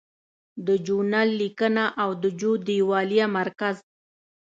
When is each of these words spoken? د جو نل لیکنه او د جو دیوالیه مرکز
د 0.67 0.69
جو 0.85 0.97
نل 1.11 1.29
لیکنه 1.41 1.85
او 2.01 2.09
د 2.23 2.25
جو 2.39 2.51
دیوالیه 2.67 3.27
مرکز 3.37 3.75